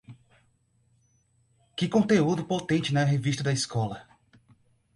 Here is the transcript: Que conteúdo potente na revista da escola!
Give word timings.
Que 1.77 1.85
conteúdo 1.95 2.43
potente 2.53 2.91
na 2.91 3.03
revista 3.03 3.43
da 3.43 3.53
escola! 3.59 3.99